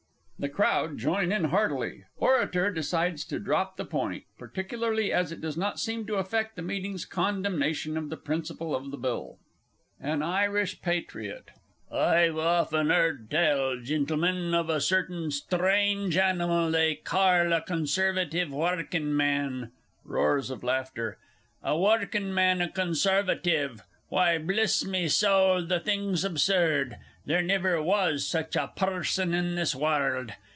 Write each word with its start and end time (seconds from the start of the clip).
[The 0.43 0.49
CROWD 0.49 0.97
join 0.97 1.31
in 1.31 1.43
heartily; 1.43 2.05
ORATOR 2.19 2.73
_decides 2.73 3.27
to 3.27 3.37
drop 3.37 3.77
the 3.77 3.85
point, 3.85 4.23
particularly 4.39 5.13
as 5.13 5.31
it 5.31 5.39
does 5.39 5.55
not 5.55 5.79
seem 5.79 6.07
to 6.07 6.15
affect 6.15 6.55
the 6.55 6.63
Meeting's 6.63 7.05
condemnation 7.05 7.95
of 7.95 8.09
the 8.09 8.17
principle 8.17 8.75
of 8.75 8.89
the 8.89 8.97
Bill_. 8.97 9.37
AN 9.99 10.23
IRISH 10.23 10.81
PATRIOT. 10.81 11.51
I've 11.91 12.39
often 12.39 12.87
harrd 12.89 13.29
tell, 13.29 13.77
Gintlemen, 13.77 14.55
of 14.55 14.67
a 14.71 14.81
certain 14.81 15.29
stra 15.29 15.75
ange 15.75 16.17
animal 16.17 16.71
they 16.71 16.95
carl 16.95 17.53
a 17.53 17.61
"Conservative 17.61 18.49
Warkin 18.49 19.15
Man" 19.15 19.71
(Roars 20.03 20.49
of 20.49 20.63
laughter). 20.63 21.19
A 21.61 21.73
Warkin 21.77 22.33
Man 22.33 22.61
a 22.61 22.67
Conservative! 22.67 23.83
Why, 24.09 24.39
bliss 24.39 24.83
me 24.85 25.07
sowl, 25.07 25.63
the 25.65 25.79
thing's 25.79 26.25
absurd! 26.25 26.97
There 27.25 27.41
niver 27.41 27.81
was 27.81 28.27
such 28.27 28.57
a 28.57 28.71
purrson 28.75 29.33
in 29.33 29.55
this 29.55 29.73
Warld. 29.73 30.33